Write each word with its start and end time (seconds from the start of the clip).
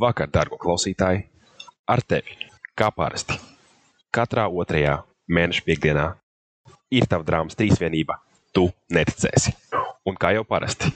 Labvakar, 0.00 0.30
dārgo 0.32 0.56
klausītāji! 0.56 1.26
Ar 1.92 2.00
tevi, 2.08 2.32
kā 2.72 2.86
parasti, 2.88 3.34
katrā 4.08 4.46
otrajā 4.48 4.94
mēneša 5.28 5.64
piekdienā 5.66 6.04
ir 6.96 7.04
tava 7.10 7.26
drāmas 7.28 7.58
trīsvienība. 7.58 8.14
Tu 8.56 8.62
neticēsi. 8.96 9.52
Un 10.08 10.16
kā 10.16 10.30
jau 10.32 10.46
parasti, 10.48 10.88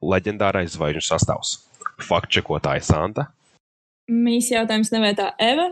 leģendārais 0.00 0.72
zvaigžņu 0.78 1.02
sastāvs- 1.04 1.50
faktčekotāja 2.08 2.86
Santa, 2.88 3.26
Mīs 4.08 4.48
jautājums 4.48 4.90
nevētā 4.94 5.34
Eva. 5.38 5.66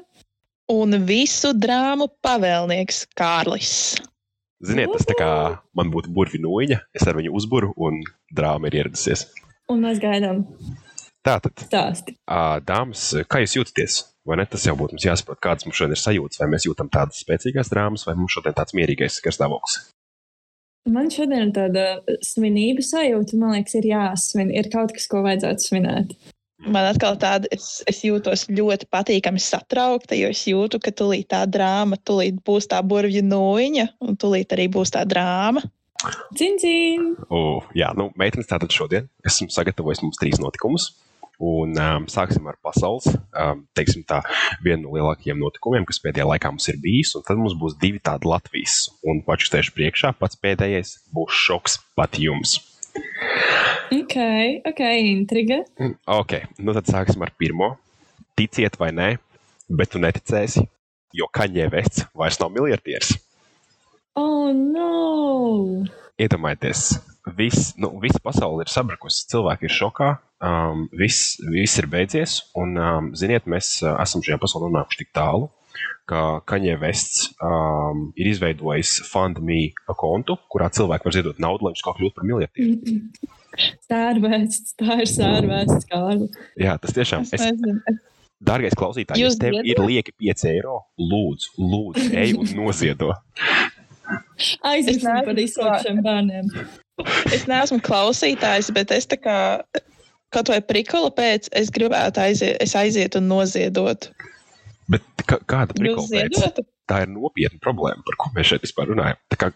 Un 0.69 0.99
visu 1.09 1.55
drāmu 1.57 2.11
pavēlnieks 2.21 3.07
Kārlis. 3.17 3.97
Ziniet, 4.61 4.93
tas 4.93 5.09
tā 5.09 5.17
kā 5.17 5.31
man 5.73 5.89
būtu 5.89 6.13
burvju 6.13 6.43
nūjiņa, 6.45 6.79
es 6.93 7.09
ar 7.09 7.17
viņu 7.17 7.33
uzburu 7.33 7.73
un 7.77 8.03
drāma 8.37 8.69
ir 8.69 8.83
ieradusies. 8.83 9.25
Un 9.73 9.81
mēs 9.81 9.97
gaidām 10.03 10.45
Tātad, 11.27 11.65
stāstu. 11.67 12.15
ā, 12.31 12.61
dāmas, 12.65 13.11
kā 13.29 13.43
jūs 13.43 13.59
jūtaties? 13.59 13.99
Vai 14.29 14.37
ne? 14.41 14.45
Tas 14.49 14.65
jau 14.69 14.75
būtu 14.77 14.97
mums 14.97 15.07
jāsaprot, 15.07 15.41
kādas 15.43 15.67
mums 15.67 15.79
šodien 15.79 15.97
ir 15.97 16.01
sajūtas. 16.01 16.41
Vai 16.43 16.51
mēs 16.53 16.67
jūtam 16.69 16.91
tādas 16.93 17.23
spēcīgas 17.25 17.71
drāmas, 17.73 18.05
vai 18.09 18.15
mums 18.19 18.35
šodien 18.37 18.57
tāds 18.57 18.77
mierīgais 18.77 19.23
garstāvoklis? 19.25 19.79
Man 20.89 21.09
šodien 21.13 21.49
ir 21.49 21.55
tāda 21.57 21.85
svinība 22.25 22.85
sajūta. 22.85 23.39
Man 23.41 23.57
liekas, 23.57 23.77
ir 23.81 23.89
jāsvin. 23.91 24.53
Ir 24.57 24.69
kaut 24.73 24.93
kas, 24.97 25.09
ko 25.11 25.25
vajadzētu 25.25 25.65
svinēt. 25.65 26.13
Man 26.67 26.89
atkal 26.89 27.15
tāda, 27.23 27.47
es, 27.55 27.81
es 27.87 28.01
jūtos 28.03 28.49
ļoti 28.51 28.89
patīkami 28.91 29.41
satraukta, 29.41 30.17
jo 30.19 30.33
es 30.35 30.41
jūtu, 30.51 30.81
ka 30.83 30.91
tūlīt 30.91 31.29
tā 31.31 31.45
drāma, 31.47 32.01
tūlīt 32.03 32.41
būs 32.47 32.67
tā 32.73 32.81
burvju 32.83 33.23
nūjiņa, 33.23 33.85
un 34.03 34.19
tūlīt 34.19 34.57
arī 34.57 34.67
būs 34.75 34.91
tā 34.97 35.05
drāma. 35.07 35.63
Cincīn! 36.39 37.13
O, 37.31 37.61
jā, 37.79 37.93
nu, 37.99 38.11
meitenes, 38.19 38.51
tātad 38.51 38.75
šodien 38.75 39.07
esmu 39.27 39.49
sagatavojis 39.55 40.03
mums 40.03 40.19
trīs 40.19 40.43
notikumus. 40.43 40.91
Un 41.39 41.77
um, 41.79 42.07
sāksim 42.11 42.49
ar 42.51 42.57
pasaules, 42.59 43.07
um, 43.15 43.61
teiksim 43.79 44.03
tā, 44.09 44.19
vienu 44.65 44.89
no 44.89 44.97
lielākajiem 44.97 45.39
notikumiem, 45.39 45.85
kas 45.87 46.01
pēdējā 46.03 46.27
laikā 46.27 46.51
mums 46.51 46.67
ir 46.73 46.81
bijis. 46.83 47.13
Un 47.15 47.23
tad 47.29 47.39
mums 47.39 47.55
būs 47.59 47.77
divi 47.79 48.01
tādi 48.03 48.27
Latvijas. 48.27 48.89
Un 49.07 49.23
pašu 49.27 49.53
tieši 49.55 49.75
priekšā 49.77 50.13
pats 50.19 50.41
pēdējais 50.43 50.97
būs 51.15 51.39
šoks 51.47 51.79
pat 51.99 52.19
jums. 52.19 52.57
Ok, 53.95 54.17
ok, 54.67 54.83
intriga. 55.13 55.63
Mm, 55.79 55.95
Ok, 56.19 56.35
nu 56.59 56.75
tad 56.75 56.91
sāksim 56.91 57.23
ar 57.23 57.31
pirmo. 57.39 57.77
Ticiet 58.39 58.75
vai 58.79 58.91
nē, 58.95 59.09
bet 59.71 59.95
tu 59.95 60.03
neticēsi, 60.03 60.67
jo 61.15 61.31
Kaņē 61.35 61.71
Vests 61.73 62.09
vairs 62.19 62.39
nav 62.43 62.51
miljardieris. 62.55 63.15
Oh, 64.19 64.51
no! 64.51 65.87
Iedomājieties, 66.19 66.97
viss, 67.39 67.77
nu, 67.79 67.93
visa 68.03 68.19
pasaule 68.23 68.67
ir 68.67 68.71
sabrukusi, 68.73 69.29
cilvēki 69.31 69.69
ir 69.69 69.75
šokā, 69.75 70.09
um, 70.45 70.89
viss, 70.99 71.37
viss 71.51 71.79
ir 71.81 71.87
beidzies. 71.91 72.39
Un, 72.59 72.77
um, 72.79 73.13
ziniet, 73.19 73.47
mēs 73.51 73.79
uh, 73.85 73.97
esam 74.03 74.23
šajā 74.25 74.39
pasaulē 74.43 74.71
nonākuši 74.73 75.03
tik 75.05 75.13
tālu, 75.17 75.49
ka 76.09 76.41
Kaņē 76.49 76.79
Vests 76.81 77.29
um, 77.45 78.09
ir 78.17 78.31
izveidojis 78.33 78.97
FundMe 79.11 79.73
kontu, 80.01 80.39
kurā 80.53 80.71
cilvēki 80.73 81.05
var 81.09 81.17
ziedot 81.19 81.43
naudu, 81.43 81.67
lai 81.69 81.75
viņš 81.75 81.85
kaut 81.85 81.99
kā 81.99 82.03
kļūtu 82.03 82.17
par 82.17 82.29
miljardieru. 82.31 83.01
Sērvēsts, 83.89 84.75
tā 84.79 85.01
ir 85.03 85.09
sērvēsts, 85.11 85.89
Kārli. 85.91 86.29
Jā, 86.61 86.77
tas 86.81 86.95
tiešām 86.97 87.27
Es 87.27 87.43
ir. 87.43 87.57
es- 87.59 88.05
Dārgais 88.39 88.77
klausītājs, 88.79 89.19
ja 89.19 89.27
Jūs 89.27 89.35
tev 89.43 89.57
ir 89.67 89.81
lieki 89.83 90.13
5 90.23 90.45
eiro, 90.47 90.77
lūdzu, 90.95 91.57
lūdzu, 91.59 92.05
ej 92.15 92.37
un 92.39 92.53
noziedo. 92.55 93.09
Neesmu 94.63 95.25
par 95.27 95.41
izslēgšiem 95.43 95.99
bērniem. 96.07 96.53
es 97.35 97.49
neesmu 97.51 97.81
klausītājs, 97.83 98.71
bet 98.75 98.95
es 98.95 99.09
tā 99.11 99.19
kā 99.21 99.37
kaut 100.35 100.51
vai 100.53 100.59
prikola 100.65 101.11
pēc, 101.15 101.51
es 101.57 101.71
gribētu 101.75 102.23
aiziet, 102.23 102.59
es 102.63 102.75
aizietu 102.79 103.23
un 103.23 103.31
noziedotu. 103.33 104.13
Bet 104.89 105.05
kā, 105.29 105.41
kāda 105.45 105.77
Jūs 105.77 106.09
prikola 106.09 106.25
pēc? 106.29 106.67
Tā 106.89 107.03
ir 107.05 107.11
nopietna 107.13 107.61
problēma, 107.61 108.01
par 108.07 108.17
ko 108.17 108.31
mēs 108.33 108.49
šeit 108.49 108.63
vispār 108.65 108.89
runājam. 108.89 109.19
Tā 109.29 109.37
kā, 109.37 109.51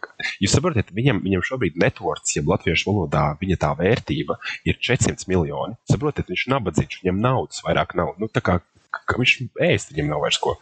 jūs 0.44 0.52
saprotat, 0.52 0.90
viņam, 0.92 1.22
viņam 1.24 1.44
šobrīd 1.48 1.78
networks, 1.80 2.34
ja 2.36 2.42
latviešu 2.44 2.90
valodā 2.90 3.22
viņa 3.40 3.56
tā 3.62 3.70
vērtība 3.78 4.36
ir 4.68 4.76
400 4.76 5.30
miljoni. 5.32 5.78
Saprotat, 5.88 6.28
viņš 6.28 6.44
ir 6.44 6.52
nabadzīgs, 6.52 7.00
viņam 7.00 7.22
naudas 7.24 7.64
vairāk 7.64 7.96
nav. 7.96 8.12
Nu, 8.20 8.28
tā 8.28 8.44
kā, 8.44 8.58
kā 8.92 9.16
viņš 9.16 9.38
ēst, 9.64 9.94
viņam 9.94 10.12
nav 10.12 10.26
vairs 10.26 10.42
ko. 10.44 10.58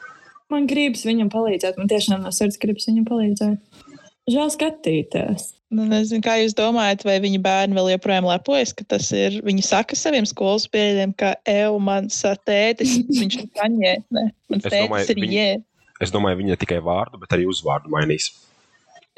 Man 0.50 0.70
gribas 0.70 1.02
viņam 1.06 1.34
palīdzēt, 1.34 1.76
man 1.78 1.90
tiešām 1.90 2.22
no 2.22 2.30
sirds 2.34 2.58
gribas 2.62 2.86
viņam 2.86 3.10
palīdzēt. 3.10 3.82
Žēl 4.30 4.52
skatīties. 4.54 5.50
Nu, 5.70 5.84
nezinu, 5.86 6.18
kā 6.24 6.34
jūs 6.40 6.54
domājat, 6.58 7.04
vai 7.06 7.20
viņa 7.22 7.38
bērni 7.44 7.76
vēl 7.78 7.92
joprojām 7.92 8.26
lepojas, 8.26 8.72
ka 8.74 8.82
tas 8.90 9.06
ir. 9.14 9.36
Viņi 9.46 9.62
saka 9.62 9.94
saviem 9.98 10.26
skolas 10.26 10.66
biedriem, 10.70 11.12
ka 11.14 11.36
EU 11.50 11.78
mans 11.82 12.18
tētis, 12.46 12.96
viņš 13.06 13.36
ir 13.38 13.44
kaņē. 13.54 13.92
Ne, 14.10 14.24
mans 14.50 14.66
Es 14.66 14.72
tētis 14.72 14.88
domāju, 14.88 15.14
ir 15.14 15.34
jē. 15.36 15.50
Es 16.02 16.14
domāju, 16.14 16.40
viņa 16.42 16.58
tikai 16.64 16.80
vārdu, 16.82 17.20
bet 17.22 17.36
arī 17.36 17.46
uzvārdu 17.50 17.92
mainīs. 17.92 18.32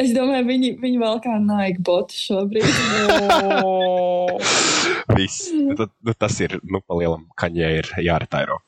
Es 0.02 0.12
domāju, 0.16 0.44
viņi, 0.48 0.74
viņi 0.82 1.00
vēl 1.00 1.22
kā 1.24 1.38
naigi 1.40 1.80
boti 1.88 2.20
šobrīd. 2.20 2.68
Viss. 5.16 5.48
Nu, 5.54 5.76
nu, 5.78 6.12
tas 6.18 6.36
ir, 6.44 6.58
nu, 6.64 6.80
palielam, 6.84 7.24
kaņē 7.38 7.66
ir 7.78 7.86
jāretairo. 8.02 8.58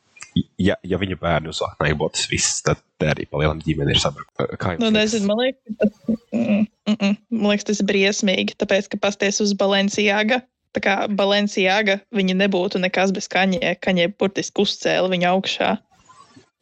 Ja, 0.58 0.74
ja 0.82 0.98
viņa 0.98 1.16
bērni 1.20 1.50
uzvāk 1.52 1.78
naibotas, 1.82 2.24
viss, 2.30 2.62
tad 2.66 2.80
arī 3.06 3.26
palielam 3.30 3.60
ģimene 3.62 3.94
ir 3.94 4.00
sabruka. 4.02 4.48
Kā 4.58 4.74
jums 4.74 4.82
Nu, 4.82 4.90
nezinu, 4.94 5.28
man 5.30 5.42
liekas, 5.44 5.76
tas, 5.78 5.92
mm, 6.34 6.64
mm, 6.88 6.96
mm, 6.96 7.14
man 7.36 7.52
liekas, 7.52 7.68
tas 7.68 7.82
ir 7.82 7.88
briesmīgi. 7.90 8.56
Tāpēc, 8.58 8.90
ka 8.90 9.00
pasties 9.06 9.38
uz 9.44 9.54
Balenciāga. 9.58 10.40
Tā 10.74 10.82
kā 10.82 10.94
Balenciāga 11.06 12.00
viņa 12.14 12.38
nebūtu 12.40 12.82
nekas 12.82 13.14
bez 13.14 13.30
kaņē. 13.30 13.76
Kaņē 13.84 14.08
burtiski 14.18 14.64
uzcēla 14.64 15.12
viņu 15.12 15.30
augšā. 15.30 15.70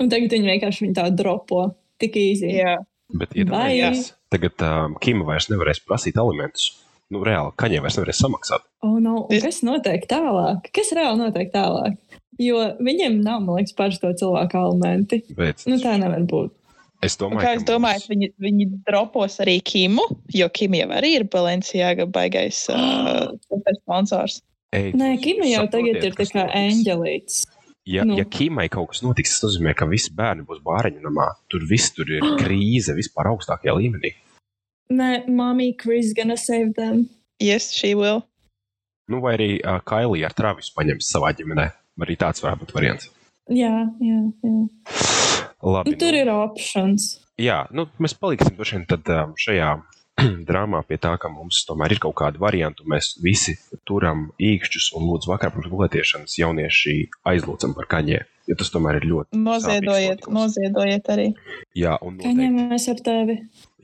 Un 0.02 0.12
tagad 0.12 0.34
viņi 0.36 0.52
vienkārši 0.52 0.84
viņu 0.84 0.98
tā 0.98 1.08
dropo. 1.16 1.70
Tik 2.02 2.18
īsi. 2.18 2.52
Jā. 2.58 2.76
Bet 3.16 3.34
iedomājieties, 3.36 4.12
tagad 4.32 4.64
um, 4.64 4.96
Kima 5.00 5.26
vairs 5.28 5.48
nevarēs 5.52 5.82
prasīt 5.84 6.16
alimentus. 6.20 6.70
Nu, 7.12 7.20
reāli, 7.24 7.52
kaņē 7.60 7.82
vairs 7.84 7.98
nevarēs 7.98 8.20
samaksāt. 8.24 8.64
Oh, 8.84 8.96
no. 9.00 9.26
Kas 9.28 9.60
notiek 9.64 10.06
tālāk? 10.08 10.70
Kas 10.72 10.94
reāli 10.96 11.20
notiek 11.20 11.52
tālāk? 11.52 11.98
Jo 12.40 12.62
viņiem 12.80 13.20
nav, 13.24 13.42
man 13.44 13.58
liekas, 13.60 13.74
paši 13.76 14.00
to 14.02 14.12
cilvēku 14.22 14.56
elementi. 14.56 15.20
Bet 15.36 15.66
Nu, 15.68 15.76
tā 15.82 15.98
nevar 16.00 16.22
būt. 16.28 16.52
es 17.04 17.16
domāju, 17.20 17.44
Kā 17.44 17.54
jūs 17.56 17.66
ka 17.66 17.72
domājat, 17.74 18.06
viņi, 18.08 18.30
viņi 18.40 18.68
dropos 18.86 19.36
arī 19.44 19.58
Kimu? 19.60 20.06
Jo 20.32 20.48
Kim 20.48 20.74
jau 20.78 20.88
arī 20.96 21.16
ir 21.18 21.24
Balenciāga 21.28 22.06
baigais 22.08 22.64
uh, 22.72 23.34
sponsors. 23.82 24.40
Ei, 24.72 24.92
Nē, 24.96 25.18
Kima 25.20 25.44
jau 25.50 25.66
tagad 25.68 26.00
ir 26.00 26.14
tā 26.16 26.24
kā 26.30 26.46
eņģelīts. 26.56 27.42
Ja, 27.84 28.04
nu. 28.06 28.14
ja 28.16 28.24
Kimai 28.24 28.68
kaut 28.72 28.92
kas 28.92 29.02
notiks, 29.02 29.34
tas 29.36 29.50
nozīmē, 29.50 29.74
ka 29.76 29.84
visi 29.90 30.12
bērni 30.16 30.46
būs 30.48 30.62
bāriņu 30.64 31.02
namā. 31.02 31.26
Tur 31.52 31.66
viss 31.68 31.90
tur 31.92 32.08
ir 32.08 32.24
krīze 32.40 32.94
vispār 32.96 33.28
augstākajā 33.34 33.74
līmenī. 33.76 34.14
Nē, 34.92 35.26
mommy, 35.28 35.72
Chris 35.76 36.12
gonna 36.16 36.36
save 36.40 36.72
them. 36.78 37.08
Yes, 37.42 37.72
she 37.74 37.94
will. 37.98 38.22
Nu, 39.10 39.20
vai 39.20 39.34
arī 39.36 39.50
uh, 39.60 39.80
Kailija 39.84 40.30
ar 40.30 40.36
Travisu 40.38 40.72
paņems 40.78 41.08
savā 41.12 41.32
ģimenē. 41.36 41.68
Arī 42.00 42.16
tāds 42.20 42.42
varētu 42.44 42.64
būt 42.64 42.74
variants. 42.76 43.10
Jā, 43.52 43.74
jā, 44.00 44.20
jā. 44.42 44.52
Labi, 45.62 45.92
Nu, 45.92 45.98
tur 45.98 46.16
ir 46.16 46.30
options. 46.32 47.16
Jā, 47.38 47.64
nu, 47.74 47.86
mēs 48.02 48.14
paliksim 48.18 48.56
vien 48.58 48.86
tad, 48.90 49.06
um, 49.12 49.34
šajā 49.38 49.74
drāmā 50.48 50.82
pie 50.88 50.98
tā, 51.00 51.14
ka 51.20 51.30
mums 51.32 51.62
tomēr 51.68 51.94
ir 51.94 52.00
kaut 52.02 52.16
kāda 52.18 52.40
varianta. 52.42 52.84
Mēs 52.88 53.14
visi 53.22 53.54
turam 53.88 54.30
īkšķus 54.42 54.90
un 54.98 55.06
lūdzu 55.10 55.30
vakarā 55.30 55.54
pirms 55.54 55.70
gulētiešanas 55.72 56.36
jaunieši 56.40 56.96
aizlūdzam 57.32 57.76
par 57.78 57.88
kaņē. 57.90 58.22
Jo 58.50 58.56
tas 58.58 58.72
tomēr 58.74 58.98
ir 58.98 59.06
ļoti. 59.06 59.38
Noziedojiet, 59.38 60.26
noziedojiet 60.34 61.10
arī. 61.14 61.28
Jā, 61.78 61.94
un 62.02 62.16
noteikti. 62.18 62.40
ņemamies 62.42 62.88
ar 62.90 63.02
tevi? 63.06 63.36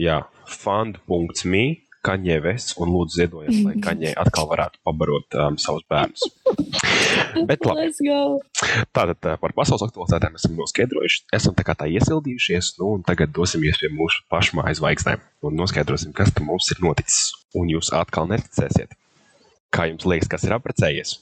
Jā, 0.03 0.17
fund.me, 0.51 1.65
kaņē 2.07 2.39
vests 2.45 2.77
un 2.81 2.93
lūdzu 2.95 3.21
ziedojiet, 3.21 3.59
lai 3.67 3.75
kaņē 3.87 4.15
atkal 4.23 4.49
varētu 4.51 4.81
pabarot 4.87 5.39
um, 5.39 5.59
savus 5.61 5.85
bērnus. 5.91 6.25
Bet 7.49 7.65
labi, 7.67 7.87
Let's 7.87 8.01
go! 8.05 8.41
tātad 8.97 9.19
uh, 9.19 9.37
par 9.41 9.55
pasaules 9.57 9.85
aktualitātēm 9.87 10.39
esam 10.39 10.57
noskaidrojuši. 10.59 11.25
Esam 11.39 11.57
tā 11.59 11.67
kā 11.67 11.77
tā 11.79 11.89
iesildījušies, 11.93 12.75
nu 12.81 12.95
un 12.97 13.05
tagad 13.07 13.33
dosimies 13.35 13.81
pie 13.81 13.91
mūsu 13.95 14.25
pašmājas 14.33 14.81
zvaigznēm 14.83 15.23
un 15.49 15.59
noskaidrosim, 15.59 16.15
kas 16.17 16.33
tam 16.35 16.51
mums 16.53 16.71
ir 16.75 16.83
noticis. 16.85 17.33
Un 17.59 17.71
jūs 17.73 17.93
atkal 17.97 18.29
neticēsiet. 18.31 18.93
Kā 19.75 19.89
jums 19.91 20.07
liekas, 20.09 20.31
kas 20.33 20.45
ir 20.49 20.57
apprecējies? 20.57 21.19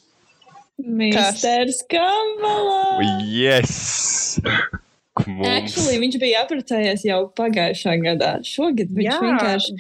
Misters 0.77 1.81
Kambala! 1.89 3.01
Yes! 3.25 4.37
Mums... 5.25 5.47
Actually, 5.49 5.97
viņš 6.03 6.19
bija 6.21 6.43
apprecējies 6.45 7.07
jau 7.09 7.23
pagājušā 7.39 7.95
gadā. 8.03 8.35
Šogad 8.45 8.91
viņš 8.93 9.09
Jā. 9.09 9.21
vienkārši 9.23 9.77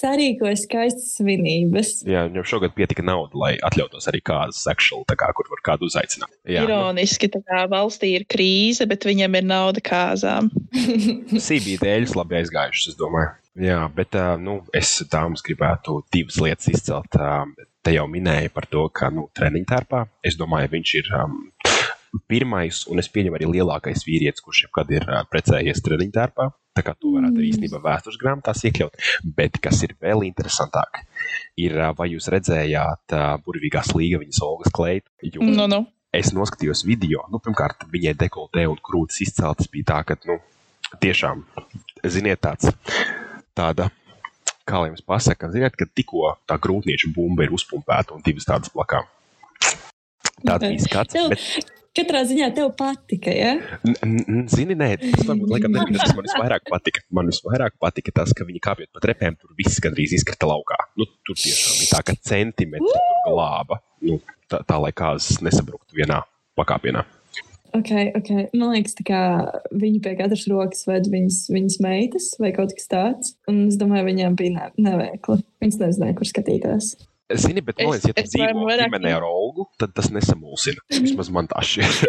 sarīkoja 0.00 0.56
skaistas 0.58 1.12
svinības. 1.18 1.92
Jā, 2.08 2.24
viņam 2.28 2.46
šogad 2.48 2.74
pietika 2.76 3.04
nauda, 3.06 3.36
lai 3.40 3.52
atļautos 3.66 4.08
arī 4.10 4.22
kādu 4.24 4.56
seksuālu, 4.56 5.06
tā 5.08 5.16
kā 5.20 5.30
kur 5.36 5.50
var 5.52 5.62
kādu 5.72 5.88
uzaicināt. 5.90 6.32
Jā, 6.48 6.64
nu, 6.64 6.70
Ironiski, 6.70 7.30
tā 7.32 7.42
kā 7.46 7.64
valstī 7.70 8.14
ir 8.18 8.26
krīze, 8.30 8.88
bet 8.90 9.06
viņam 9.08 9.38
ir 9.40 9.46
nauda 9.48 9.84
kāzām. 9.84 10.50
CBD 11.46 11.78
dēļus 11.84 12.16
labi 12.18 12.40
aizgājušas, 12.40 12.94
es 12.94 13.00
domāju. 13.00 13.36
Jā, 13.60 13.80
bet 13.92 14.14
nu, 14.40 14.60
es 14.76 14.92
dāmas 15.10 15.42
gribētu 15.44 16.00
divas 16.14 16.38
lietas 16.40 16.70
izcelt. 16.70 17.18
Te 17.80 17.94
jau 17.94 18.04
minēja 18.12 18.50
par 18.52 18.66
to, 18.70 18.84
ka 18.92 19.08
nu, 19.12 19.26
treniņu 19.36 19.66
tērpā, 19.68 20.04
es 20.26 20.36
domāju, 20.36 20.68
viņš 20.74 20.90
ir 21.00 21.06
um, 21.16 21.38
pirmais, 22.30 22.82
un 22.90 22.98
es 23.02 23.08
pieņemu 23.12 23.36
arī 23.38 23.48
lielākais 23.54 24.02
vīrietis, 24.06 24.42
kurš 24.44 24.64
jebkad 24.66 24.90
ir 24.96 25.06
precējies 25.30 25.82
treniņu 25.86 26.14
tērpā. 26.16 26.48
Tā 26.74 26.84
kā 26.86 26.94
to 26.98 27.10
varētu 27.16 27.40
arī 27.40 27.48
īstenībā 27.50 27.80
vēstures 27.82 28.18
grāmatās 28.20 28.60
iekļaut. 28.68 28.98
Bet 29.36 29.58
kas 29.62 29.80
ir 29.86 29.96
vēl 30.02 30.22
interesantāk, 30.28 31.00
ir, 31.58 31.74
vai 31.98 32.06
jūs 32.12 32.28
redzējāt 32.30 33.14
burvīgās 33.46 33.90
līgaviņas 33.98 34.42
Olgas 34.46 34.74
kleitu? 34.74 35.10
Jo 35.22 35.42
Nu, 35.46 35.66
nu. 35.70 35.80
es 36.14 36.30
noskatījos 36.34 36.84
video, 36.86 37.24
nu, 37.30 37.40
pirmkārt, 37.42 37.86
viņai 37.90 38.14
dekoltē 38.22 38.66
un 38.70 38.78
krūtis 38.82 39.22
izceltas 39.26 39.70
bija 39.70 39.90
tā, 39.92 39.98
ka, 40.06 40.16
nu, 40.30 40.38
tiešām, 41.02 41.42
ziniet, 42.06 42.40
tāds, 42.46 42.70
tāda, 43.58 43.90
kā 44.66 44.78
lai 44.82 44.92
jums 44.92 45.02
pasaka, 45.06 45.50
ziniet, 45.50 45.74
ka 45.78 45.86
tikko 45.90 46.36
tā 46.46 46.58
grūtnieču 46.62 47.10
bumba 47.14 47.46
ir 47.46 47.54
uzpumpēta 47.54 48.14
un 48.14 48.22
divas 48.26 48.46
tādas 48.46 48.70
plakām. 48.74 49.06
Tāds 50.46 50.64
bija 50.70 50.86
skats. 50.86 51.14
Tev- 51.18 51.34
Bet, 51.34 51.74
Katrā 51.90 52.20
ziņā 52.22 52.52
tev 52.54 52.68
patika, 52.78 53.32
ja? 53.34 53.54
zini, 54.52 54.76
nē, 54.78 54.92
tas 55.00 55.24
varbūt 55.26 55.50
laikam 55.50 55.72
nebija 55.74 55.98
tas, 55.98 56.12
kas 56.12 56.14
man 56.14 56.28
visvairāk 56.28 56.68
patika. 56.70 57.02
Man 57.18 57.30
visvairāk 57.32 57.74
patika 57.82 58.14
tas, 58.20 58.34
ka 58.36 58.46
viņi 58.46 58.62
kāpjot 58.62 58.92
pa 58.94 59.02
trepēm, 59.02 59.34
tur 59.40 59.56
viss 59.58 59.82
gandrīz 59.82 60.14
izkrita 60.14 60.46
laukā. 60.46 60.78
Nu, 61.00 61.08
tur 61.26 61.34
tiešām 61.34 61.80
bija 61.80 61.90
tā, 61.96 62.04
ka 62.06 62.14
centimetri 62.30 62.94
tur 62.94 63.24
glāba. 63.26 63.80
Nu, 64.06 64.20
tā, 64.46 64.62
tā, 64.62 64.78
lai 64.84 64.92
kāzas 64.94 65.42
nesabruktu 65.42 65.98
vienā 65.98 66.22
pakāpienā. 66.60 67.02
Ok, 67.74 67.90
ok. 68.18 68.30
Man 68.54 68.72
liekas, 68.76 68.94
kā 69.06 69.20
viņi 69.74 69.98
pie 70.06 70.14
katras 70.18 70.46
rokas 70.50 70.86
ved 70.86 71.10
viņas, 71.10 71.42
viņas 71.50 71.82
meitas 71.82 72.32
vai 72.38 72.54
kaut 72.54 72.74
kas 72.78 72.90
tāds. 72.90 73.34
Un 73.50 73.64
es 73.66 73.78
domāju, 73.82 74.06
viņiem 74.12 74.38
bija 74.38 74.54
ne, 74.56 74.72
neveikli. 74.90 75.42
Viņas 75.62 75.82
nezināja, 75.82 76.18
kur 76.18 76.30
skatīties. 76.30 76.94
Zini, 77.38 77.62
bet 77.62 77.78
man 77.78 77.92
liekas, 77.94 78.08
ja 78.10 78.14
tu 78.16 78.24
dzīvo 78.26 78.66
ģimenē 78.80 79.12
ar 79.14 79.24
Olgu, 79.26 79.68
tad 79.78 79.92
tas 79.94 80.08
nesamulsina. 80.10 80.82
Vismaz 80.90 81.30
man 81.34 81.50
tā 81.50 81.62
šķiet. 81.62 82.00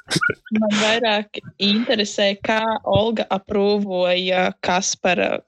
Man 0.60 0.72
vairāk 0.80 1.38
interesē, 1.62 2.32
kā 2.42 2.60
Olga 2.90 3.24
aprūvoja 3.30 4.48
Kaspara 4.66 5.40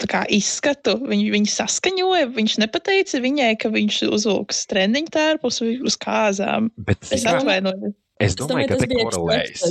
tā 0.00 0.08
kā 0.10 0.22
izskatu. 0.32 0.96
Viņu, 1.04 1.30
viņu 1.34 1.50
saskaņoja. 1.52 2.28
Viņš 2.36 2.56
nepateica 2.64 3.20
viņai, 3.24 3.50
ka 3.60 3.70
viņš 3.72 4.00
uzvilks 4.10 4.64
treniņu 4.72 5.12
tērpus 5.14 5.60
uz 5.64 5.98
kāzām. 6.00 6.70
Bet, 6.88 7.04
Es 7.12 7.24
atvainojos. 7.28 7.94
es 8.20 8.36
domāju, 8.40 8.72
ka 8.74 8.80
te 8.84 8.90
korelējas. 8.92 9.66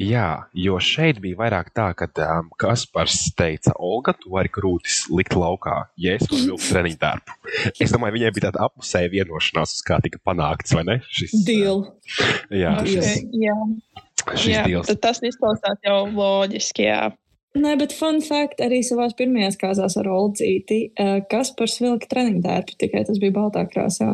Jā, 0.00 0.48
jo 0.58 0.74
šeit 0.82 1.20
bija 1.22 1.38
vairāk 1.38 1.68
tā, 1.70 1.84
ka 1.94 2.08
um, 2.26 2.48
Kaspars 2.58 3.28
teica, 3.38 3.70
Olga, 3.78 4.10
tu 4.18 4.32
vari 4.34 4.50
krūtis 4.50 5.04
likt 5.14 5.36
laukā, 5.38 5.84
ja 6.02 6.16
es 6.18 6.26
vilkt 6.26 6.66
treniņu 6.66 6.98
tērpu. 6.98 7.36
Es 7.78 7.94
domāju, 7.94 8.16
viņai 8.16 8.32
bija 8.34 8.48
tāda 8.48 8.64
apusēja 8.66 9.12
vienošanās, 9.12 9.76
uz 9.78 9.84
kā 9.86 10.00
tika 10.02 10.18
panākts, 10.26 10.74
vai 10.74 10.82
ne? 10.88 10.96
Šis, 11.06 11.36
Deal. 11.46 11.84
Jā, 12.50 12.74
Deal. 12.82 12.90
šis, 12.90 13.22
Jā, 13.38 13.58
šis 14.34 14.50
jā 14.72 14.82
tas 14.98 15.22
izklausās 15.22 15.78
jau 15.86 16.00
loģiski. 16.10 16.88
Jā. 16.88 17.12
Nē, 17.54 17.76
bet 17.78 17.92
fun 17.94 18.16
fact 18.24 18.58
arī 18.64 18.80
savās 18.82 19.12
pirmajās 19.14 19.54
kāzās 19.60 19.94
ar 20.00 20.08
Olcīti, 20.10 20.78
uh, 20.98 21.20
kas 21.30 21.52
par 21.54 21.70
svilka 21.70 22.08
treniņu 22.10 22.42
tērpu, 22.42 22.74
tikai 22.82 23.04
tas 23.06 23.20
bija 23.22 23.34
baltā 23.36 23.62
krāsā. 23.70 24.08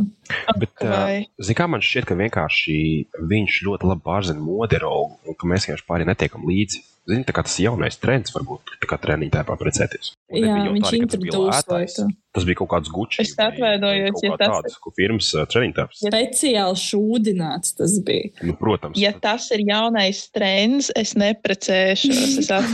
Bet, 0.61 0.75
Vai- 0.85 1.25
Ziniet, 1.41 1.57
kā 1.57 1.67
man 1.73 1.81
šķiet, 1.81 2.09
ka 2.11 2.19
vienkārši 2.21 2.77
viņš 3.33 3.57
ļoti 3.65 3.89
labi 3.89 4.05
pārzina 4.05 4.45
moderolu 4.45 5.17
un 5.25 5.39
ka 5.41 5.49
mēs 5.49 5.67
vienkārši 5.67 5.89
pārējiem 5.89 6.13
netiekam 6.13 6.45
līdzi. 6.51 6.85
Ziniet, 7.11 7.27
tā 7.29 7.35
kā 7.35 7.43
tas 7.47 7.57
jaunais 7.61 7.97
trends 7.99 8.31
varbūt 8.35 8.73
tā 8.81 8.87
kā 8.91 8.97
treniņu 9.03 9.33
tērpā 9.35 9.57
precēties. 9.61 10.13
Un 10.31 10.45
Jā, 10.47 10.57
viņš 10.71 10.85
tā 10.85 10.91
arī, 10.93 11.01
ka 11.03 11.09
tas 11.11 11.21
bija 11.21 11.33
introdūsoja 11.33 11.57
lētais. 11.59 11.97
to. 11.99 12.07
Tas 12.39 12.45
bija 12.47 12.59
kaut 12.61 12.71
kāds 12.71 12.93
gučs. 12.95 13.19
Es 13.25 13.33
atvainojos, 13.35 14.21
ja 14.23 14.31
tas- 14.39 14.53
tāds, 14.55 14.77
ko 14.85 14.93
firmas 14.95 15.29
uh, 15.35 15.43
treniņu 15.51 15.75
tērps. 15.81 16.03
Speciāli 16.07 16.79
šūdināts 16.87 17.75
tas 17.81 17.97
bija. 18.07 18.31
Nu, 18.47 18.55
protams. 18.61 18.97
Ja 19.03 19.11
tas 19.19 19.51
ir 19.57 19.65
jaunais 19.67 20.23
trends, 20.31 20.93
es 20.95 21.17
neprecēšos. 21.19 22.39
Es 22.45 22.51
at... 22.59 22.65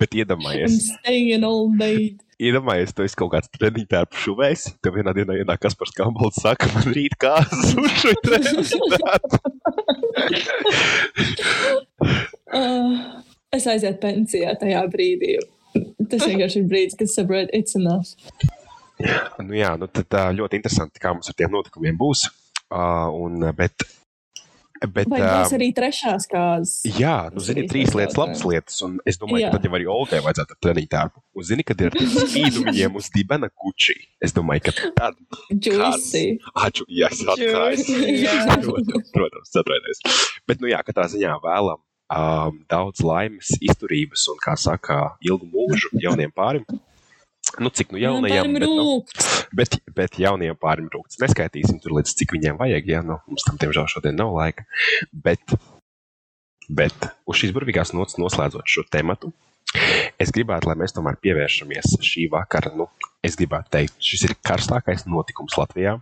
Bet 0.00 0.10
iedomājies, 0.18 0.88
staying 0.96 1.44
all 1.46 1.68
day. 1.78 2.16
iedomājies, 2.42 2.90
tu 2.96 3.04
esi 3.06 3.14
kaut 3.16 3.30
kāds 3.36 3.46
treniņu 3.54 3.86
tērpu 3.92 4.18
šuvēs. 4.24 4.64
Tev 4.82 4.96
vienā 4.98 5.12
dienā 5.14 5.36
ienāk 5.38 5.60
kas 5.62 5.76
par 5.78 5.86
skambalu, 5.92 6.32
saka, 6.34 6.66
man 6.74 6.88
rīt 6.96 7.14
kāzas 7.22 7.76
uz 7.78 7.92
šo 8.02 8.12
treniņu. 8.26 8.80
Uh, 12.46 13.22
es 13.54 13.66
aizietu 13.66 13.98
pensijā 14.04 14.54
tajā 14.60 14.84
brīdī. 14.92 15.36
Tas 16.06 16.22
vienkārši 16.22 16.62
ir 16.62 16.70
brīdis, 16.70 16.98
kad 16.98 17.10
saprotu, 17.10 17.50
it's 17.56 17.76
enough. 17.78 18.14
Nu, 19.42 19.52
jā, 19.56 19.74
nu, 19.80 19.90
tad 19.90 20.14
uh, 20.14 20.30
ļoti 20.36 20.60
interesanti, 20.60 21.02
kā 21.02 21.12
mums 21.12 21.28
ar 21.28 21.36
tiem 21.36 21.52
notikumiem 21.52 21.98
būs. 22.00 22.28
Uh, 22.70 23.10
un, 23.12 23.42
bet, 23.58 23.84
bet, 24.86 25.10
Vai 25.10 25.20
būs 25.20 25.50
uh, 25.50 25.56
arī 25.58 25.68
trešās 25.76 26.28
kārtas? 26.30 26.76
Jā, 26.96 27.16
nu, 27.34 27.42
zini, 27.44 27.66
trīs 27.68 27.90
tas 27.90 27.98
lietas, 27.98 28.16
labas 28.22 28.44
lietas. 28.48 28.78
Un 28.86 28.96
es 29.04 29.18
domāju, 29.20 29.42
Jā. 29.44 29.50
ka 29.50 29.58
tad 29.58 29.68
jau 29.68 29.74
arī 29.76 29.88
Olgai 29.92 30.22
vajadzētu 30.24 30.58
treniņu 30.64 30.90
tērpu. 30.94 31.22
Un 31.36 31.48
zini, 31.50 31.66
kad 31.66 31.82
ir 31.82 31.98
spīdu 31.98 32.88
uz 33.02 33.10
dibena 33.14 33.50
kučī. 33.50 33.98
Es 34.22 34.34
domāju, 34.36 34.68
ka 34.70 34.92
tad, 34.96 35.18
Juicy. 35.50 36.38
Aču, 36.54 36.86
jā, 36.88 37.10
es 37.12 37.26
atklāju. 37.26 38.00
Protams, 38.64 39.12
protams, 39.18 39.58
atvainojos. 39.62 40.06
Bet, 40.48 40.62
nu 40.62 40.72
jā, 40.72 40.80
katrā 40.86 41.10
ziņā 41.12 41.36
vēlam 41.44 41.82
um, 42.12 42.60
daudz 42.70 43.02
laimes, 43.06 43.54
izturības 43.60 44.26
un, 44.32 44.40
kā 44.42 44.56
saka, 44.60 45.16
ilgu 45.24 45.48
mūžu 45.52 45.92
jauniem 46.02 46.32
pārim. 46.34 46.66
Nu, 47.62 47.70
cik 47.70 47.92
nu 47.94 48.00
jaunajiem, 48.02 48.52
bet, 48.58 48.66
nu, 48.66 48.86
bet, 49.54 49.78
bet 49.96 50.18
jauniem 50.20 50.56
pārim 50.58 50.90
rūkts. 50.92 51.20
Neskaitīsim 51.22 51.78
tur 51.82 51.94
līdz 51.96 52.16
cik 52.18 52.34
viņiem 52.34 52.58
vajag, 52.58 52.90
ja 52.90 53.02
nu, 53.06 53.20
mums 53.30 53.46
tam, 53.46 53.58
diemžēl, 53.62 53.86
šodien 53.90 54.18
nav 54.18 54.34
laika. 54.34 54.66
Bet, 55.14 55.54
bet 56.68 57.10
uz 57.24 57.40
šīs 57.40 57.54
burvīgās 57.56 57.94
nots 57.96 58.18
noslēdzot 58.20 58.66
šo 58.68 58.84
tematu, 58.90 59.30
es 60.20 60.34
gribētu, 60.34 60.68
lai 60.70 60.76
mēs 60.82 60.94
tomēr 60.96 61.20
pievēršamies 61.22 61.96
šī 62.04 62.26
vakara, 62.34 62.74
nu, 62.76 62.90
es 63.24 63.38
gribētu 63.38 63.72
teikt, 63.78 63.96
šis 64.02 64.26
ir 64.28 64.36
karstākais 64.44 65.06
notikums 65.08 65.56
Latvijā. 65.60 65.96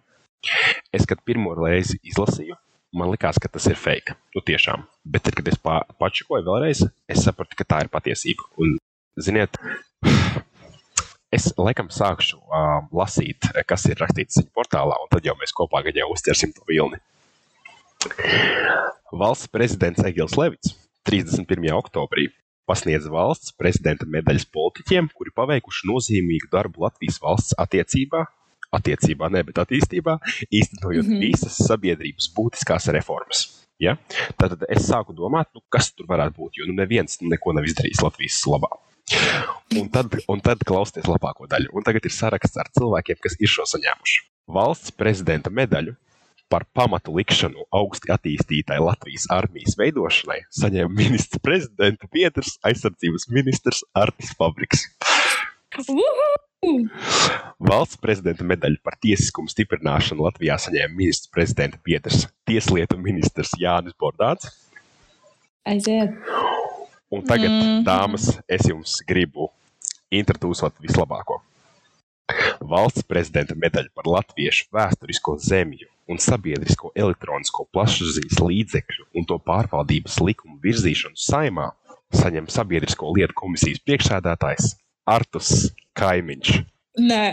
Es, 0.93 1.07
kad 1.09 1.23
pirmo 1.25 1.55
reizi 1.57 2.01
izlasīju, 2.05 2.57
man 2.97 3.11
likās, 3.13 3.39
ka 3.43 3.51
tas 3.53 3.67
ir 3.71 3.79
fake. 3.79 4.17
Nu, 4.35 4.43
tiešām. 4.47 4.85
Bet, 5.05 5.27
tad, 5.27 5.37
kad 5.39 5.49
es 5.51 5.59
pā- 5.61 5.83
pačakoju 6.01 6.47
vēlreiz, 6.47 6.85
es 7.11 7.25
sapratu, 7.27 7.59
ka 7.59 7.67
tā 7.69 7.83
ir 7.85 7.91
patiesība. 7.93 8.47
Un, 8.63 8.77
ziniet, 9.21 9.59
es 11.35 11.51
laikam 11.59 11.91
sākšu 11.93 12.39
um, 12.39 12.89
lasīt, 12.95 13.51
kas 13.69 13.89
ir 13.91 14.01
rakstīts 14.03 14.41
viņa 14.41 14.55
portālā, 14.57 15.01
un 15.03 15.11
tad 15.13 15.27
jau 15.27 15.37
mēs 15.41 15.55
kopā 15.57 15.83
jau 15.91 16.13
uztversim 16.15 16.55
to 16.55 16.65
vilni. 16.71 17.03
Valsts 19.15 19.49
prezidents 19.49 20.03
Egils 20.05 20.35
Levits 20.37 20.75
31. 21.09 21.71
oktobrī 21.77 22.29
pasniedz 22.69 23.07
valsts 23.13 23.53
prezidenta 23.57 24.07
medaļas 24.09 24.47
politiķiem, 24.53 25.11
kuri 25.17 25.33
paveikuši 25.37 25.89
nozīmīgu 25.91 26.51
darbu 26.53 26.87
Latvijas 26.87 27.21
valsts 27.23 27.57
attiecībā, 27.61 28.25
attiecībā, 28.79 29.31
ne, 29.33 29.45
bet 29.47 29.61
attīstībā, 29.65 30.19
īstenojot 30.51 31.05
mm. 31.05 31.13
-hmm. 31.13 31.27
visas 31.27 31.59
sabiedrības 31.69 32.31
būtiskās 32.37 32.91
reformas. 32.95 33.47
Ja? 33.83 33.97
Tad 34.39 34.63
es 34.69 34.87
sāku 34.89 35.15
domāt, 35.17 35.51
nu, 35.55 35.63
kas 35.69 35.91
tur 35.93 36.09
varētu 36.11 36.39
būt, 36.39 36.61
jo 36.61 36.69
nu, 36.71 36.77
neviens 36.79 37.19
neko 37.21 37.57
nav 37.57 37.67
izdarījis 37.69 38.03
Latvijas 38.05 38.43
labā. 38.47 38.71
Un 39.77 39.91
tad, 39.93 40.15
un 40.31 40.41
tad 40.41 40.63
klausieties 40.65 41.11
labāko 41.11 41.49
daļu. 41.51 41.75
Un 41.77 41.85
tagad 41.85 42.07
ir 42.07 42.15
saraksts 42.15 42.57
ar 42.57 42.71
cilvēkiem, 42.79 43.19
kas 43.21 43.37
ir 43.41 43.51
šo 43.51 43.67
saņēmuši. 43.69 44.23
Valsts 44.55 44.95
prezidenta 44.97 45.51
medaļu 45.51 45.97
par 46.53 46.67
pamatu 46.77 47.15
likšanu 47.17 47.65
augsti 47.75 48.13
attīstītai 48.15 48.77
Latvijas 48.83 49.25
armijas 49.33 49.79
veidošanai 49.81 50.43
saņēma 50.55 50.93
ministrs 50.93 51.41
prezidenta 51.43 52.09
Pietrs, 52.13 52.59
aizsardzības 52.69 53.29
ministrs 53.33 53.83
Artis 53.97 54.35
Fabriks. 54.39 54.87
Uhu! 55.79 56.35
Valsts 57.59 57.99
prezidenta 58.01 58.45
medaļu 58.47 58.79
par 58.85 58.95
tiesiskumu 59.03 59.51
stiprināšanu 59.51 60.25
Latvijā 60.25 60.57
saņēma 60.61 60.95
ministrs 60.97 61.31
prezidenta 61.33 61.81
Pietrs, 61.85 62.29
tieslietu 62.49 62.97
ministrs 63.01 63.53
Jānis 63.61 63.97
Bordāts. 64.01 64.53
Aiziet. 65.67 66.15
Un 67.13 67.25
tagad, 67.27 67.51
mm. 67.51 67.83
Dāmas, 67.87 68.31
es 68.49 68.69
jums 68.69 68.97
gribu 69.09 69.51
introdūsot 70.15 70.79
vislabāko. 70.85 71.41
Valsts 72.65 73.05
prezidenta 73.09 73.57
medaļu 73.59 73.91
par 73.97 74.09
latviešu 74.09 74.71
vēsturisko 74.73 75.37
zemju 75.43 75.91
un 76.09 76.21
sabiedrisko 76.21 76.93
elektronisko 76.97 77.67
plašsaziņas 77.75 78.41
līdzekļu 78.41 79.11
un 79.19 79.29
to 79.29 79.41
pārvaldības 79.43 80.21
likumu 80.25 80.57
virzīšanu 80.65 81.19
saimā 81.19 81.73
saņem 82.15 82.49
sabiedrisko 82.53 83.13
lietu 83.17 83.37
komisijas 83.37 83.83
priekšsēdētājs 83.85 84.73
Artus 85.05 85.73
Kaimiņš. 85.99 86.61
Nē. 87.05 87.25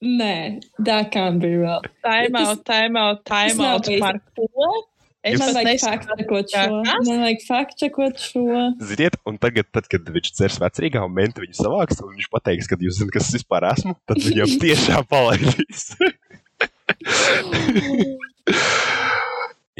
Nē, 0.00 0.60
that 0.80 1.10
can't 1.12 1.40
be 1.42 1.52
real. 1.56 1.82
Time 2.02 2.36
out, 2.36 2.64
time 2.64 2.96
out, 2.96 3.24
time 3.28 3.60
out. 3.60 3.84
Par 4.00 4.16
ko? 4.32 4.70
Es 5.20 5.36
Man 5.36 5.52
vajag 5.52 5.82
kā 5.84 6.16
šo. 6.48 6.78
Man 6.80 7.20
vajag 7.26 7.42
fact-checkot 7.44 8.22
šo. 8.24 8.44
Ziniet, 8.88 9.18
un 9.28 9.36
tagad, 9.36 9.68
tad, 9.68 9.84
kad 9.92 10.08
viņš 10.08 10.32
dzers 10.32 10.56
vecrīgā 10.62 11.02
un 11.04 11.12
menti 11.12 11.44
viņu 11.44 11.58
savāks, 11.58 12.00
un 12.00 12.14
viņš 12.14 12.30
pateiks, 12.32 12.70
ka 12.70 12.80
jūs 12.80 13.02
zināt, 13.02 13.12
kas 13.18 13.28
es 13.28 13.42
vispār 13.42 13.68
esmu, 13.74 13.92
tad 14.08 14.24
viņam 14.24 14.56
tiešām 14.64 15.08
palaidīs. 15.12 15.92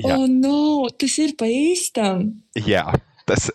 Oh, 0.01 0.25
no, 0.25 0.89
tas 0.97 1.13
ir 1.21 1.35
pa 1.37 1.45
īstam. 1.45 2.23
Jā, 2.57 2.87
tas, 3.31 3.49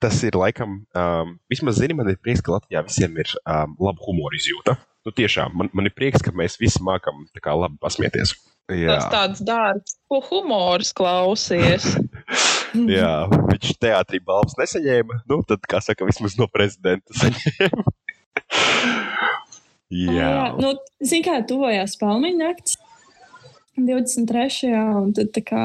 tas 0.00 0.20
ir 0.26 0.36
laikam, 0.38 0.80
um, 0.96 1.34
vismaz 1.52 1.80
zini, 1.82 1.96
man 1.98 2.10
ir 2.10 2.18
prieks, 2.22 2.42
ka 2.44 2.56
Latvijā 2.56 2.82
visiem 2.86 3.16
ir 3.20 3.32
um, 3.44 3.74
laba 3.88 4.04
humora 4.06 4.38
izjūta. 4.38 4.78
Nu, 5.06 5.14
tiešām, 5.14 5.54
man, 5.56 5.70
man 5.76 5.88
ir 5.88 5.94
prieks, 5.96 6.24
ka 6.24 6.34
mēs 6.36 6.58
visi 6.60 6.82
mākam 6.84 7.26
kā 7.44 7.54
labi 7.56 7.78
pasmieties. 7.82 8.34
Tas 8.68 8.76
Jā, 8.76 8.96
tāds 9.08 9.40
dārgs, 9.48 9.94
ko 10.10 10.18
humors 10.26 10.90
klausies. 10.96 11.86
jā, 12.98 13.12
viņš 13.30 13.78
teātrī 13.80 14.20
balvas 14.20 14.58
nesaņēma. 14.60 15.22
Nu, 15.30 15.40
tad, 15.48 15.64
kā 15.70 15.80
saka, 15.84 16.04
vismaz 16.08 16.36
no 16.40 16.50
prezidenta 16.52 17.16
saņēma. 17.16 17.86
Jā, 19.88 20.12
jā, 20.12 20.40
nu, 20.60 20.74
zini, 21.00 21.24
kā 21.24 21.38
tuvojās 21.48 21.94
Palmiņa 21.96 22.36
naktis 22.42 22.76
23. 23.78 24.68
un 25.00 25.14
tad 25.16 25.32
tā 25.32 25.40
kā. 25.48 25.62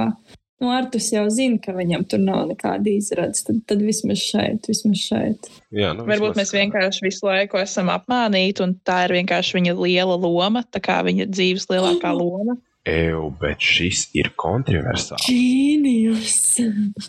Nu, 0.62 0.69
Artus 0.72 1.10
jau 1.12 1.25
zina, 1.33 1.57
ka 1.60 1.74
viņam 1.75 2.05
tur 2.07 2.22
nav 2.24 2.45
nekāda 2.48 2.88
izredzes. 2.93 3.43
Tad, 3.48 3.63
tad 3.67 3.81
vismaz 3.83 4.22
šeit, 4.24 4.67
vismaz 4.69 5.01
šeit. 5.01 5.50
jā 5.75 5.89
nu, 5.98 6.05
Varbūt 6.07 6.36
vismaz- 6.36 6.39
mēs 6.39 6.53
vienkārši 6.55 7.03
visu 7.07 7.25
laiku 7.27 7.57
esam 7.60 7.89
apmānīti, 7.91 8.62
un 8.63 8.75
tā 8.86 9.01
ir 9.10 9.15
vienkārši 9.17 9.57
viņa 9.60 9.74
liela 9.79 10.15
loma, 10.15 10.63
tā 10.72 10.79
kā 10.79 11.01
viņa 11.03 11.27
dzīves 11.33 11.67
lielākā 11.74 12.13
loma. 12.22 12.55
Ew, 12.86 13.29
bet 13.39 13.60
šis 13.63 14.10
ir 14.13 14.31
kontroversāls. 14.39 15.25
Genius! 15.27 16.60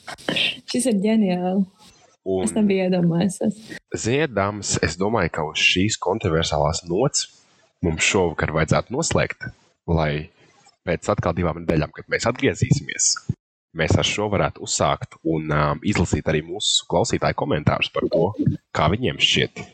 Šis 0.71 0.87
ir 0.91 0.99
ģeniāli. 1.03 1.65
Es 2.25 2.55
Un, 2.55 2.63
nebiju 2.63 2.87
iedomājies. 2.89 3.37
ziniet, 4.01 4.31
dāmas, 4.33 4.79
es 4.83 4.95
domāju, 4.97 5.31
ka 5.35 5.43
uz 5.45 5.59
šīs 5.61 5.99
kontroversālās 6.01 6.81
nots 6.89 7.27
mums 7.85 8.01
šovakar 8.07 8.55
vajadzētu 8.57 8.95
noslēgt, 8.97 9.45
lai 9.87 10.31
pēc 10.87 11.09
atkal 11.15 11.35
divām 11.37 11.63
nedēļām, 11.63 11.93
kad 11.95 12.09
mēs 12.13 12.29
atgriezīsimies, 12.31 13.11
mēs 13.79 13.97
ar 13.99 14.09
šo 14.09 14.29
varētu 14.33 14.65
uzsākt 14.65 15.19
un 15.23 15.51
um, 15.51 15.83
izlasīt 15.87 16.29
arī 16.31 16.45
mūsu 16.47 16.87
klausītāju 16.91 17.39
komentārus 17.41 17.91
par 17.95 18.07
to, 18.13 18.31
kā 18.75 18.89
viņiem 18.93 19.21
šķiet, 19.23 19.65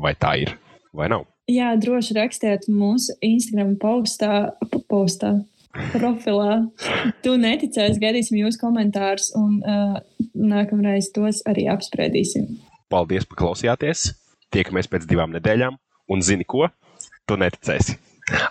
vai 0.00 0.14
tā 0.18 0.36
ir 0.44 0.56
vai 0.96 1.10
nav. 1.12 1.26
Jā, 1.50 1.70
droši 1.78 2.16
rakstiet 2.16 2.66
mūsu 2.72 3.14
Instagram 3.22 3.76
postā, 3.78 4.48
postā 4.90 5.36
profilā. 5.92 6.64
Tu 7.22 7.36
neticēsi, 7.38 8.00
gaidīsim 8.02 8.40
jūsu 8.40 8.60
komentārus, 8.62 9.30
un 9.38 9.60
uh, 9.60 10.00
nākamreiz 10.34 11.12
tos 11.14 11.42
arī 11.48 11.68
apspriedīsim. 11.70 12.56
Paldies, 12.92 13.28
ka 13.28 13.38
klausījāties! 13.38 14.08
Tiekamies 14.54 14.90
pēc 14.90 15.06
divām 15.10 15.34
nedēļām, 15.36 15.78
un 16.10 16.26
zini 16.26 16.46
ko? 16.48 16.68
Tu 17.26 17.38
neticēsi! 17.38 17.98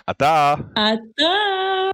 Атаа! 0.06 0.56
Атаа! 0.74 1.92